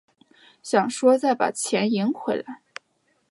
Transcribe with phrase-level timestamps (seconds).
[0.63, 2.63] 想说再把钱赢回来